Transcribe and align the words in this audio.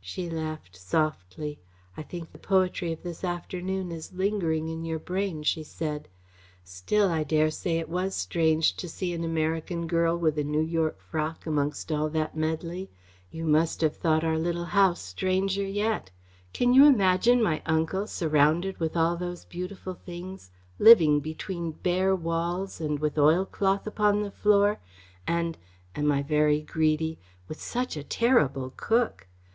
She 0.00 0.30
laughed 0.30 0.74
softly. 0.76 1.60
"I 1.94 2.02
think 2.02 2.32
the 2.32 2.38
poetry 2.38 2.90
of 2.90 3.02
this 3.02 3.22
afternoon 3.22 3.92
is 3.92 4.14
lingering 4.14 4.70
in 4.70 4.86
your 4.86 4.98
brain," 4.98 5.42
she 5.42 5.62
said. 5.62 6.08
"Still, 6.64 7.10
I 7.10 7.22
dare 7.22 7.50
say 7.50 7.78
it 7.78 7.90
was 7.90 8.14
strange 8.16 8.76
to 8.76 8.88
see 8.88 9.12
an 9.12 9.24
American 9.24 9.86
girl 9.86 10.16
with 10.16 10.38
a 10.38 10.42
New 10.42 10.62
York 10.62 11.00
frock 11.02 11.44
amongst 11.44 11.92
all 11.92 12.08
that 12.08 12.34
medley. 12.34 12.88
You 13.30 13.44
must 13.44 13.82
have 13.82 13.94
thought 13.94 14.24
our 14.24 14.38
little 14.38 14.64
house 14.64 15.02
stranger 15.02 15.66
yet. 15.66 16.10
Can 16.54 16.72
you 16.72 16.86
imagine 16.86 17.42
my 17.42 17.60
uncle, 17.66 18.06
surrounded 18.06 18.80
with 18.80 18.96
all 18.96 19.18
those 19.18 19.44
beautiful 19.44 19.92
things, 19.92 20.50
living 20.78 21.20
between 21.20 21.72
bare 21.72 22.16
walls 22.16 22.80
and 22.80 22.98
with 23.00 23.18
oil 23.18 23.44
cloth 23.44 23.86
upon 23.86 24.22
the 24.22 24.30
floor, 24.30 24.80
and 25.26 25.58
am 25.94 26.10
I 26.10 26.22
very 26.22 26.62
greedy 26.62 27.18
with 27.48 27.60
such 27.60 27.98
a 27.98 28.02
terrible 28.02 28.72
cook? 28.74 29.26